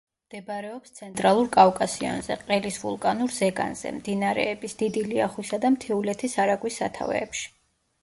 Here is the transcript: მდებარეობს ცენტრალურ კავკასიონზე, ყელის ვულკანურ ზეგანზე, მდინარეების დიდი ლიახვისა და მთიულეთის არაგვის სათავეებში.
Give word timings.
მდებარეობს 0.27 0.95
ცენტრალურ 0.99 1.49
კავკასიონზე, 1.55 2.39
ყელის 2.47 2.81
ვულკანურ 2.85 3.37
ზეგანზე, 3.37 3.95
მდინარეების 4.01 4.77
დიდი 4.83 5.07
ლიახვისა 5.15 5.63
და 5.69 5.75
მთიულეთის 5.79 6.39
არაგვის 6.49 6.85
სათავეებში. 6.85 7.51